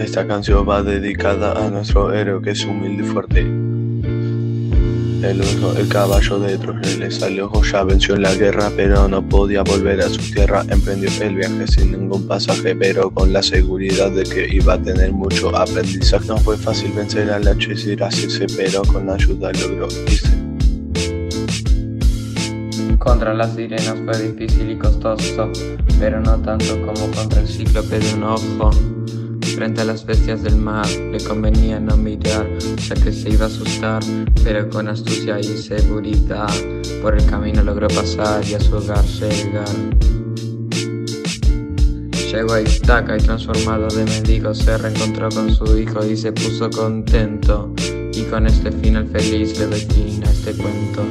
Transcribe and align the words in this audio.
Esta 0.00 0.26
canción 0.26 0.66
va 0.66 0.82
dedicada 0.82 1.52
a 1.52 1.68
nuestro 1.68 2.10
héroe 2.14 2.40
que 2.40 2.52
es 2.52 2.64
humilde 2.64 3.04
y 3.04 3.06
fuerte. 3.06 3.40
El, 3.40 5.42
el 5.76 5.88
caballo 5.88 6.40
de 6.40 6.56
Troya 6.56 6.96
le 6.98 7.10
salió, 7.10 7.52
ya 7.62 7.84
venció 7.84 8.14
en 8.14 8.22
la 8.22 8.34
guerra, 8.34 8.70
pero 8.74 9.08
no 9.08 9.28
podía 9.28 9.62
volver 9.62 10.00
a 10.00 10.08
su 10.08 10.22
tierra. 10.32 10.64
Emprendió 10.70 11.10
el 11.20 11.34
viaje 11.34 11.66
sin 11.66 11.92
ningún 11.92 12.26
pasaje, 12.26 12.74
pero 12.74 13.10
con 13.10 13.34
la 13.34 13.42
seguridad 13.42 14.10
de 14.10 14.22
que 14.22 14.48
iba 14.50 14.72
a 14.72 14.82
tener 14.82 15.12
mucho 15.12 15.54
aprendizaje. 15.54 16.28
No 16.28 16.38
fue 16.38 16.56
fácil 16.56 16.92
vencer 16.92 17.30
al 17.30 17.46
hechicero, 17.46 18.06
asirse, 18.06 18.46
pero 18.56 18.80
con 18.84 19.10
ayuda 19.10 19.52
logró 19.52 19.86
irse. 20.06 20.30
Contra 22.98 23.34
las 23.34 23.54
sirenas 23.54 23.96
fue 24.06 24.28
difícil 24.28 24.70
y 24.70 24.78
costoso, 24.78 25.52
pero 25.98 26.22
no 26.22 26.40
tanto 26.40 26.80
como 26.86 27.06
contra 27.14 27.42
el 27.42 27.46
cíclope 27.46 27.98
de 27.98 28.14
un 28.14 28.22
ojo. 28.22 28.70
Frente 29.60 29.82
a 29.82 29.84
las 29.84 30.06
bestias 30.06 30.42
del 30.42 30.56
mar 30.56 30.88
le 30.88 31.22
convenía 31.22 31.78
no 31.78 31.94
mirar, 31.94 32.48
ya 32.78 32.94
que 32.94 33.12
se 33.12 33.28
iba 33.28 33.44
a 33.44 33.48
asustar, 33.48 34.02
pero 34.42 34.70
con 34.70 34.88
astucia 34.88 35.38
y 35.38 35.44
seguridad 35.44 36.48
por 37.02 37.14
el 37.14 37.26
camino 37.26 37.62
logró 37.62 37.86
pasar 37.88 38.42
y 38.48 38.54
a 38.54 38.60
su 38.60 38.76
hogar 38.76 39.04
llegar. 39.04 39.68
Llegó 42.32 42.54
a 42.54 42.62
Itaca 42.62 43.18
y 43.18 43.20
transformado 43.20 43.88
de 43.88 44.06
mendigo 44.06 44.54
se 44.54 44.78
reencontró 44.78 45.28
con 45.28 45.54
su 45.54 45.76
hijo 45.76 46.06
y 46.06 46.16
se 46.16 46.32
puso 46.32 46.70
contento. 46.70 47.74
Y 48.14 48.22
con 48.30 48.46
este 48.46 48.72
final 48.72 49.08
feliz 49.08 49.58
le 49.58 49.66
doy 49.66 49.80
fin 49.80 50.24
a 50.26 50.30
este 50.30 50.54
cuento. 50.54 51.02